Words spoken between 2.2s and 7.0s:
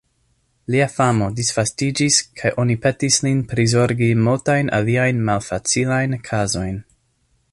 kaj oni petis lin prizorgi multajn aliajn malfacilajn kazojn.